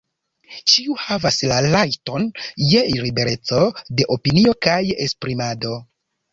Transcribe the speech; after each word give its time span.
Ĉiu 0.71 0.95
havas 1.07 1.37
la 1.51 1.59
rajton 1.65 2.25
je 2.71 2.83
libereco 3.03 3.63
de 4.01 4.11
opinio 4.19 4.59
kaj 4.69 4.83
esprimado. 5.09 5.79